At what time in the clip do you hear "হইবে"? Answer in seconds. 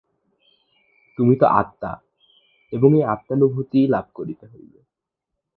4.47-4.79